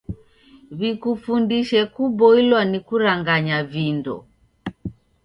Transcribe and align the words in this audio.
W'ikufundishe 0.77 1.79
kuboilwa 1.93 2.61
ni 2.69 2.79
kuranganya 2.87 3.57
vindo. 3.71 4.15